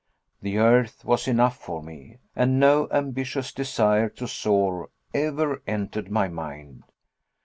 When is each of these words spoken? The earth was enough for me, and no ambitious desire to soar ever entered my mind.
The 0.41 0.57
earth 0.57 1.05
was 1.05 1.27
enough 1.27 1.57
for 1.59 1.83
me, 1.83 2.17
and 2.35 2.59
no 2.59 2.87
ambitious 2.89 3.53
desire 3.53 4.09
to 4.09 4.27
soar 4.27 4.89
ever 5.13 5.61
entered 5.67 6.09
my 6.09 6.27
mind. 6.27 6.81